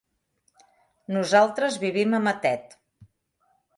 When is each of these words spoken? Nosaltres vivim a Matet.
Nosaltres 1.17 1.77
vivim 1.85 2.17
a 2.19 2.23
Matet. 2.29 2.75